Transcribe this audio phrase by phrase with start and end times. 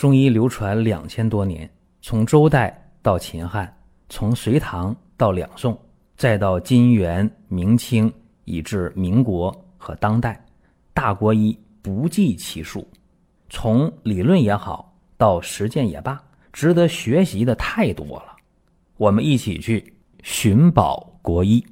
[0.00, 3.70] 中医流传两千多年，从周代到秦汉，
[4.08, 5.78] 从隋唐到两宋，
[6.16, 8.10] 再到金元明清，
[8.46, 10.42] 以至民国和当代，
[10.94, 12.88] 大国医不计其数。
[13.50, 16.18] 从理论也好，到实践也罢，
[16.50, 18.34] 值得学习的太多了。
[18.96, 19.92] 我们一起去
[20.22, 21.62] 寻宝国医。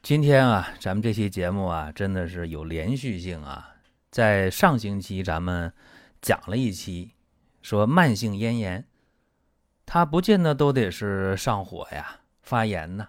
[0.00, 3.68] 今天啊，咱们这期节目啊，真的是有连续性啊。
[4.10, 5.70] 在上星期咱们。
[6.20, 7.14] 讲了一期，
[7.62, 8.86] 说慢性咽炎，
[9.86, 13.08] 它不见得都得是上火呀、发炎呢。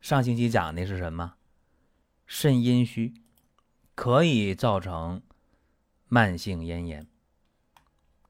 [0.00, 1.34] 上星期讲的是什么？
[2.26, 3.14] 肾阴虚
[3.94, 5.22] 可以造成
[6.08, 7.06] 慢性咽炎。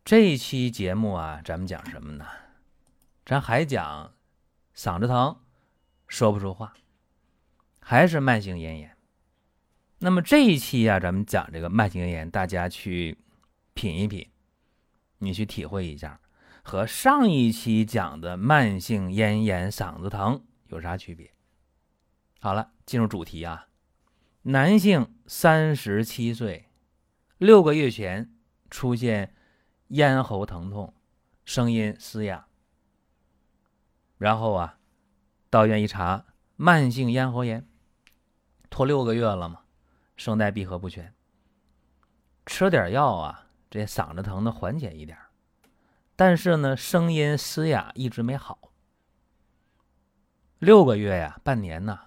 [0.04, 2.26] 这一期节目啊，咱们讲什么呢？
[3.24, 4.14] 咱还讲
[4.76, 5.38] 嗓子疼，
[6.08, 6.74] 说不出话，
[7.80, 8.96] 还是慢性咽炎。
[9.98, 13.16] 那么这一期啊，咱们讲这个慢性咽炎，大家去。
[13.74, 14.30] 品一品，
[15.18, 16.20] 你去体会一下，
[16.62, 21.32] 和上一期讲的慢性咽炎、嗓子疼有啥区别？
[22.40, 23.68] 好了，进入主题啊。
[24.42, 26.68] 男性三十七岁，
[27.38, 28.34] 六个月前
[28.70, 29.34] 出现
[29.88, 30.92] 咽喉疼痛，
[31.44, 32.46] 声音嘶哑，
[34.18, 34.78] 然后啊，
[35.48, 36.26] 到院一查，
[36.56, 37.66] 慢性咽喉炎，
[38.68, 39.60] 拖六个月了嘛，
[40.16, 41.14] 声带闭合不全，
[42.44, 43.50] 吃点药啊。
[43.72, 45.16] 这嗓子疼的缓解一点
[46.14, 48.70] 但是呢，声音嘶哑一直没好。
[50.58, 51.98] 六个月呀，半年呐，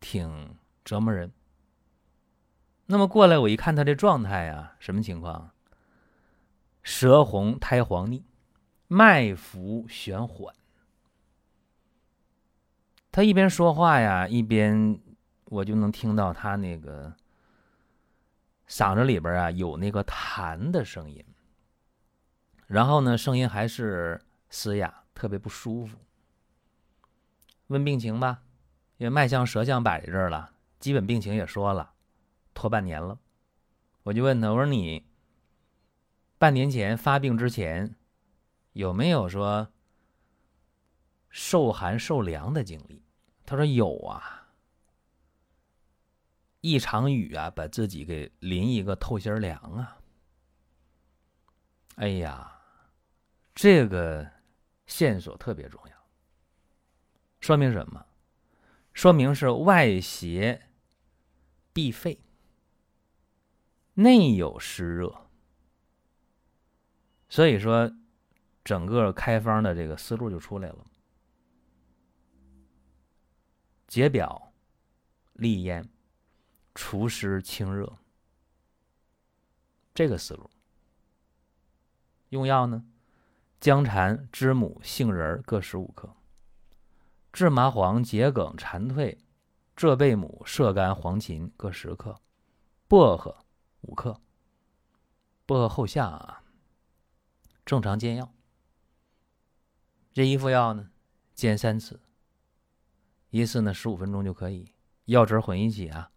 [0.00, 1.32] 挺折磨人。
[2.86, 5.52] 那么过来我一看他这状态啊，什么情况？
[6.82, 8.24] 舌红苔黄腻，
[8.88, 10.52] 脉浮弦缓。
[13.12, 14.98] 他一边说话呀，一边
[15.44, 17.14] 我就能听到他那个。
[18.68, 21.24] 嗓子里边啊有那个痰的声音，
[22.66, 25.96] 然后呢，声音还是嘶哑，特别不舒服。
[27.68, 28.42] 问病情吧，
[28.98, 31.92] 因为脉象、舌象摆在这儿了，基本病情也说了，
[32.52, 33.18] 拖半年了。
[34.02, 35.06] 我就问他，我说你
[36.38, 37.96] 半年前发病之前
[38.72, 39.68] 有没有说
[41.30, 43.02] 受寒受凉的经历？
[43.46, 44.37] 他说有啊。
[46.60, 50.00] 一场雨啊，把自己给淋一个透心凉啊！
[51.96, 52.60] 哎呀，
[53.54, 54.28] 这个
[54.86, 55.96] 线索特别重要，
[57.40, 58.06] 说明什么？
[58.92, 60.70] 说明是外邪
[61.72, 62.20] 闭肺，
[63.94, 65.28] 内有湿热。
[67.28, 67.92] 所以说，
[68.64, 70.86] 整个开方的这个思路就出来了：
[73.86, 74.52] 解表、
[75.34, 75.88] 利咽。
[76.80, 77.98] 除湿清热，
[79.92, 80.48] 这个思路。
[82.28, 82.86] 用药呢，
[83.58, 86.14] 姜蝉、知母、杏仁各十五克，
[87.32, 89.18] 制麻黄、桔梗、蝉蜕、
[89.74, 92.20] 浙贝母、射干、黄芩各十克，
[92.86, 93.36] 薄荷
[93.80, 94.20] 五克。
[95.46, 96.44] 薄荷后下啊，
[97.66, 98.32] 正常煎药。
[100.12, 100.90] 这一副药呢，
[101.34, 102.00] 煎三次，
[103.30, 104.72] 一次呢十五分钟就可以，
[105.06, 106.12] 药汁混一起啊。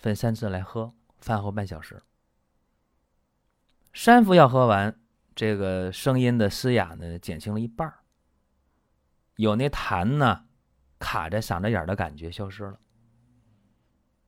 [0.00, 2.02] 分三次来喝，饭后半小时。
[3.92, 4.98] 三副药喝完，
[5.34, 7.92] 这个声音的嘶哑呢减轻了一半
[9.36, 10.46] 有那痰呢
[10.98, 12.80] 卡在嗓子眼的感觉消失了，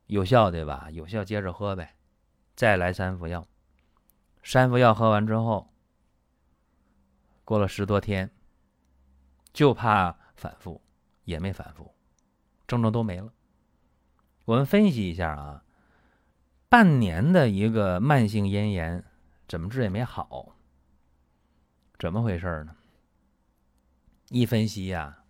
[0.09, 0.91] 有效对吧？
[0.91, 1.97] 有效，接着喝呗，
[2.55, 3.49] 再来三副药。
[4.43, 5.73] 三副药喝完之后，
[7.47, 8.31] 过了十多天，
[9.55, 10.83] 就怕反复，
[11.25, 11.95] 也没反复，
[12.67, 13.33] 症状都没了。
[14.45, 15.65] 我们分析一下啊，
[16.69, 19.05] 半年的一个慢性咽炎，
[19.47, 20.57] 怎么治也没好，
[21.99, 22.77] 怎么回事呢？
[24.31, 25.25] 一分析呀，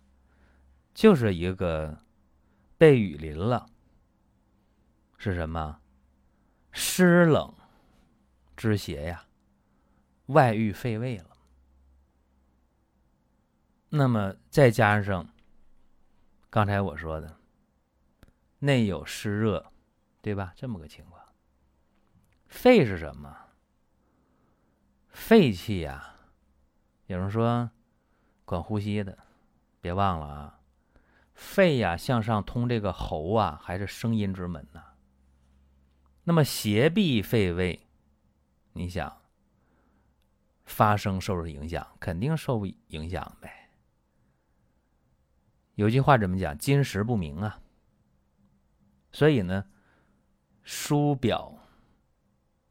[0.93, 2.03] 就是一个
[2.77, 3.67] 被雨淋了，
[5.17, 5.79] 是什么？
[6.71, 7.53] 湿冷
[8.57, 9.25] 之邪呀，
[10.27, 11.37] 外郁肺胃了。
[13.89, 15.29] 那么再加上
[16.49, 17.42] 刚才我说的。
[18.63, 19.73] 内有湿热，
[20.21, 20.53] 对吧？
[20.55, 21.21] 这么个情况。
[22.47, 23.37] 肺是什么？
[25.09, 26.15] 肺气呀，
[27.07, 27.69] 有人说
[28.45, 29.17] 管呼吸的，
[29.81, 30.61] 别忘了啊。
[31.33, 34.81] 肺呀，向上通这个喉啊，还是声音之门呢。
[36.23, 37.85] 那么邪闭肺胃，
[38.71, 39.23] 你想
[40.63, 43.71] 发声受受影响，肯定受影响呗。
[45.75, 46.57] 有句话怎么讲？
[46.57, 47.59] 金石不明啊。
[49.13, 49.65] 所以呢，
[50.63, 51.55] 疏表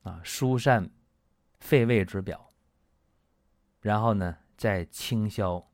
[0.02, 0.90] 啊，疏散
[1.60, 2.52] 肺胃之表，
[3.80, 5.70] 然后呢，再清消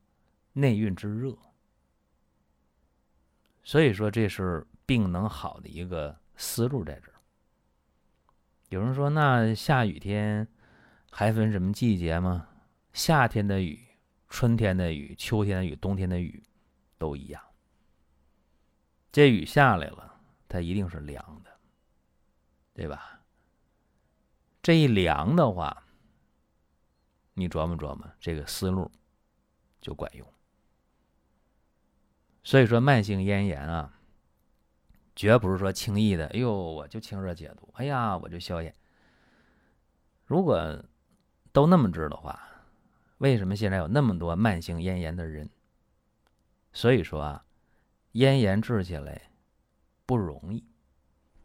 [0.53, 1.37] 内蕴之热。
[3.65, 7.14] 所以说，这是病能好的一个思路在这儿。
[8.69, 10.47] 有人说，那下雨天
[11.11, 12.49] 还分什么季节吗？
[12.93, 13.87] 夏天的雨、
[14.29, 16.43] 春天的雨、秋天的雨、冬天的雨
[16.99, 17.43] 都一样。
[19.11, 20.18] 这雨下来了，
[20.49, 21.50] 它一定是凉的，
[22.75, 23.21] 对吧？
[24.62, 25.85] 这一凉的话，
[27.35, 28.91] 你琢磨琢磨，这个思路
[29.81, 30.27] 就管用。
[32.43, 33.95] 所以说，慢性咽炎啊。
[35.15, 38.73] 绝不是说轻易的，哎呦，我就清热解毒，哎呀，我就消炎。
[40.25, 40.85] 如果
[41.50, 42.41] 都那么治的话，
[43.17, 45.50] 为什么现在有那么多慢性咽炎的人？
[46.73, 47.45] 所以说啊，
[48.12, 49.33] 咽炎治起来
[50.08, 50.64] 不容易。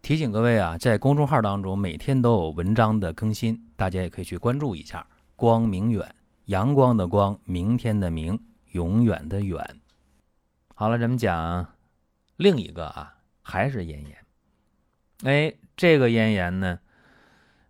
[0.02, 5.06] 提醒各位啊，在公众号当中每天都有文章的更新，大家也可以去关注一下。
[5.36, 6.16] 光明远，
[6.46, 8.40] 阳光的光，明天的明，
[8.72, 9.62] 永远的远。
[10.74, 11.68] 好了，咱们讲
[12.38, 13.18] 另一个啊。
[13.46, 14.26] 还是咽炎，
[15.24, 16.80] 哎，这个咽炎呢，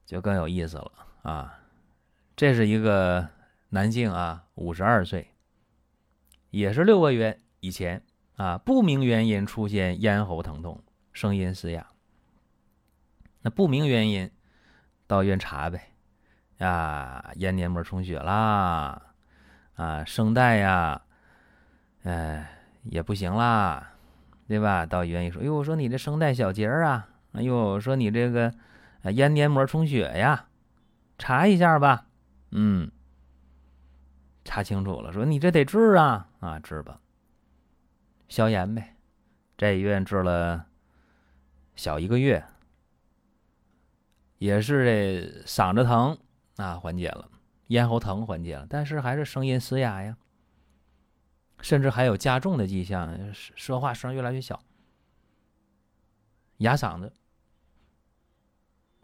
[0.06, 0.92] 就更有意思了
[1.24, 1.60] 啊！
[2.36, 3.28] 这是一个
[3.70, 5.32] 男性啊，五十二岁，
[6.52, 8.04] 也是六个月以前
[8.36, 10.80] 啊，不明原因出现咽喉疼痛、
[11.14, 11.88] 声音嘶哑。
[13.42, 14.30] 那不明原因，
[15.08, 15.94] 到医院查呗，
[16.60, 19.14] 啊，咽黏膜充血啦，
[19.76, 21.02] 啊，声带呀，
[22.04, 22.50] 哎，
[22.84, 23.92] 也不行啦。
[24.46, 24.86] 对吧？
[24.86, 28.54] 到医院一说，哎呦，我说你这声带小结儿啊，哎呦，说你这个
[29.12, 30.48] 咽黏膜充血呀，
[31.18, 32.08] 查一下吧。
[32.52, 32.92] 嗯，
[34.44, 37.00] 查清楚了，说你这得治啊，啊，治吧，
[38.28, 38.96] 消炎呗。
[39.58, 40.66] 在医院治了
[41.76, 42.44] 小一个月，
[44.38, 46.18] 也是这嗓子疼
[46.58, 47.30] 啊缓解了，
[47.68, 50.18] 咽喉疼缓解了，但是还是声音嘶哑呀。
[51.62, 54.62] 甚至还有加重的迹象，说话声越来越小，
[56.58, 57.14] 哑嗓子，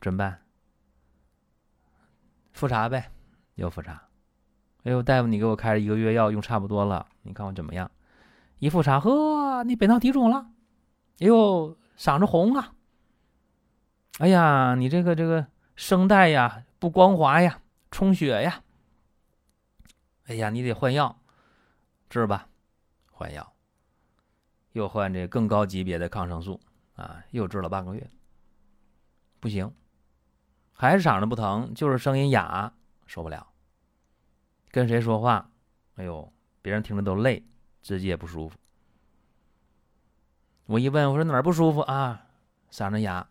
[0.02, 0.42] 怎么办？
[2.52, 3.10] 复查呗，
[3.56, 4.10] 又复查。
[4.84, 7.90] 哎呦，大夫，你给我开了一个月药，用差不多了，你看我怎么样？
[8.58, 10.52] 一复查，呵，你扁桃体肿了，
[11.20, 12.74] 哎呦，嗓子红啊！
[14.20, 17.62] 哎呀，你这个这个声带呀不光滑呀，
[17.92, 18.64] 充血呀！
[20.28, 21.20] 哎呀，你得换药。
[22.10, 22.48] 治吧，
[23.12, 23.54] 换药，
[24.72, 26.62] 又换这更高级别的抗生素
[26.96, 28.10] 啊，又治了半个月，
[29.42, 29.70] 不行，
[30.72, 32.74] 还是嗓子不疼，就是声音哑，
[33.08, 33.52] 受不了。
[34.72, 35.52] 跟谁说话，
[35.96, 36.32] 哎呦，
[36.62, 37.46] 别人听着都累，
[37.82, 38.58] 自己也不舒服。
[40.70, 42.28] 我一问，我说哪儿不舒服啊？
[42.70, 43.28] 嗓子哑，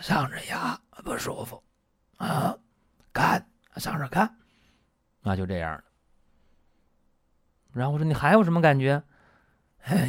[0.00, 1.60] 嗓子哑不舒服
[2.16, 2.56] 啊，
[3.12, 3.44] 干，
[3.74, 4.38] 嗓子干，
[5.20, 5.84] 那就这样了。
[7.72, 9.02] 然后我说你还有什么感觉？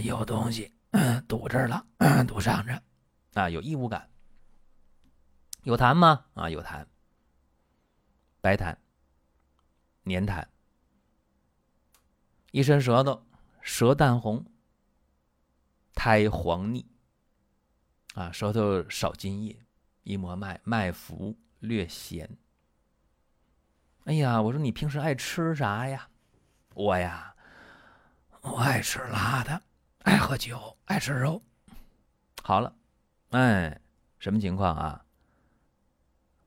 [0.04, 0.72] 有东西
[1.28, 1.84] 堵这儿了，
[2.28, 2.80] 堵上着
[3.34, 4.08] 啊，有异物感。
[5.64, 6.26] 有痰吗？
[6.36, 6.86] 啊，有痰，
[8.40, 8.76] 白痰、
[10.04, 10.46] 黏痰，
[12.52, 13.26] 一伸舌头，
[13.62, 14.46] 舌淡红，
[16.04, 16.84] 苔黄腻，
[18.16, 19.56] 啊，舌头少津液，
[20.02, 22.40] 一摸脉，脉浮略咸。
[24.06, 26.10] 哎呀，我说你平时爱吃啥呀？
[26.74, 27.36] 我呀。
[28.42, 29.62] 我爱吃辣的，
[30.00, 31.40] 爱喝酒，爱吃肉。
[32.42, 32.76] 好了，
[33.30, 33.80] 哎，
[34.18, 35.06] 什么情况啊？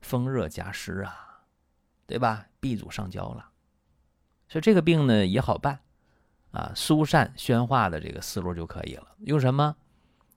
[0.01, 1.45] 风热加湿啊，
[2.09, 3.53] 对吧？B 组上焦了，
[4.49, 5.79] 所以这个病呢也好办
[6.55, 9.17] 啊，疏散宣化的这个思路就可以了。
[9.27, 9.75] 用什么？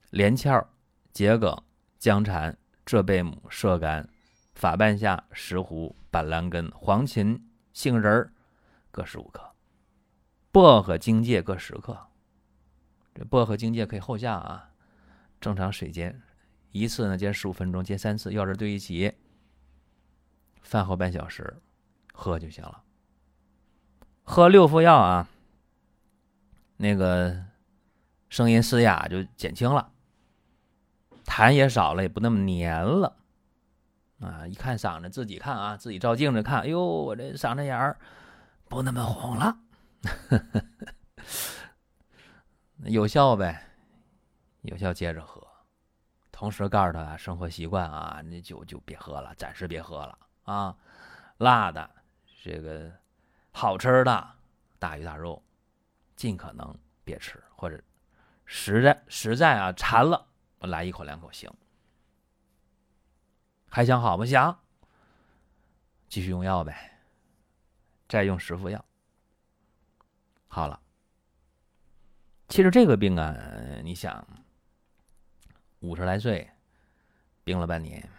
[0.10, 0.68] 连翘、
[1.14, 1.56] 桔梗、
[2.00, 4.10] 姜蝉、浙贝母、射干、
[4.56, 7.40] 法半夏、石斛、板蓝根、黄芩、
[7.72, 8.34] 杏仁
[8.90, 9.42] 各十五克。
[10.52, 11.96] 薄荷、荆芥各十克，
[13.14, 14.72] 这薄荷、荆芥可以后下啊。
[15.40, 16.20] 正常水煎，
[16.72, 19.14] 一次呢煎十五分钟，煎三次，药汁兑一起，
[20.64, 21.62] 饭后半小时
[22.12, 22.82] 喝就行了。
[24.24, 25.28] 喝六副药啊，
[26.78, 27.44] 那个
[28.30, 29.92] 声音嘶哑就减轻了，
[31.26, 33.18] 痰也少了，也不那么黏了
[34.20, 34.48] 啊。
[34.48, 37.98] 一看嗓子，自己看啊，自己照镜子看，哎呦，我这嗓子眼儿
[38.70, 39.58] 不那么红了。
[40.30, 40.64] 呵呵，
[42.86, 43.68] 有效呗，
[44.62, 45.46] 有效接着喝，
[46.32, 50.78] 同时告诉他生活习惯啊，那酒就别喝了，暂时别喝了啊，
[51.38, 51.90] 辣的，
[52.44, 52.92] 这个
[53.52, 54.28] 好吃的
[54.78, 55.42] 大鱼大肉，
[56.18, 57.82] 尽可能别吃，或者
[58.46, 61.50] 实在实在啊馋了，我来一口两口行。
[63.70, 64.26] 还想好不？
[64.26, 64.60] 想，
[66.10, 67.00] 继续用药呗，
[68.10, 68.84] 再用十副药，
[70.48, 70.82] 好了。
[72.48, 73.36] 其实这个病啊，
[73.84, 74.26] 你想，
[75.82, 76.50] 五十来岁，
[77.44, 78.10] 病了半年，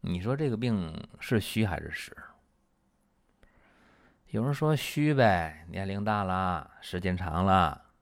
[0.00, 2.16] 你说这个病是虚还是实？
[4.30, 7.92] 有人说虚呗，年龄大了，时间长了，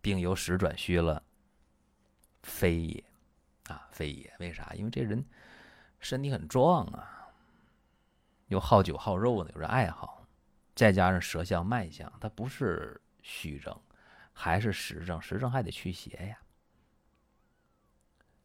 [0.00, 1.22] 病由实转虚了。
[2.42, 3.04] 非也，
[3.68, 4.32] 啊，非也。
[4.38, 4.72] 为啥？
[4.74, 5.22] 因为这人
[6.00, 7.28] 身体很壮啊，
[8.46, 10.26] 又好酒好肉的，有这爱好，
[10.74, 13.78] 再加上舌象脉象，它不是虚症，
[14.32, 15.20] 还是实症。
[15.20, 16.38] 实症还得驱邪呀。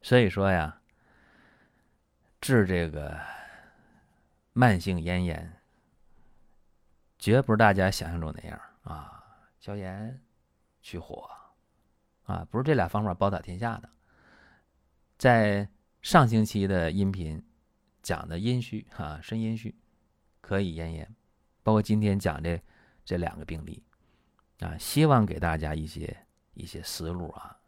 [0.02, 0.78] 所以说呀，
[2.38, 3.18] 治这个
[4.52, 5.58] 慢性咽炎。
[7.24, 9.24] 绝不是大家想象中那样啊，
[9.58, 10.22] 消炎、
[10.82, 11.26] 去火
[12.24, 13.88] 啊，不是这俩方法包打天下的。
[15.16, 15.66] 在
[16.02, 17.42] 上星期的音频
[18.02, 19.74] 讲的阴虚啊，肾阴虚
[20.42, 21.16] 可以咽炎，
[21.62, 22.60] 包括今天讲的
[23.06, 23.82] 这两个病例
[24.60, 27.58] 啊，希望给大家一些一些思路啊，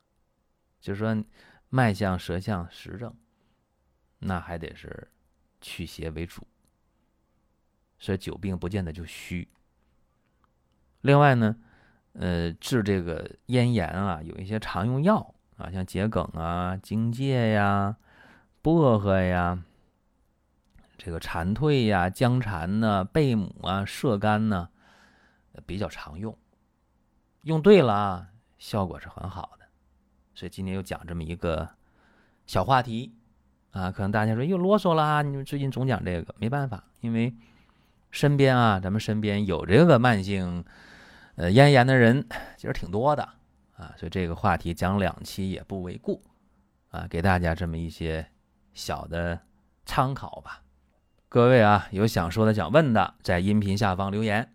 [0.82, 1.24] 就是说
[1.70, 3.16] 脉象、舌象实证，
[4.18, 5.10] 那还得是
[5.62, 6.46] 驱邪为主。
[7.98, 9.48] 所以久病不见得就虚。
[11.00, 11.56] 另外呢，
[12.14, 17.96] 呃，治这个咽炎啊，有一些常用药啊，像桔梗啊、荆芥呀、
[18.60, 19.62] 薄荷呀、
[20.98, 24.68] 这个蝉蜕呀、姜蝉呢、贝母啊、射干呢，
[25.64, 26.36] 比较常用。
[27.42, 29.66] 用对了啊，效果是很好的。
[30.34, 31.68] 所以今天又讲这么一个
[32.46, 33.14] 小话题
[33.70, 37.32] 啊，可能大家说又啰嗦了啊，你们最近总讲这个，没办法，因为。
[38.16, 40.64] 身边啊，咱们身边有这个慢性
[41.34, 43.22] 呃咽炎的人，其实挺多的
[43.76, 46.18] 啊，所以这个话题讲两期也不为过
[46.88, 48.26] 啊，给大家这么一些
[48.72, 49.38] 小的
[49.84, 50.62] 参考吧。
[51.28, 54.50] 各位啊，有想说的、想问的，在音频下方留言。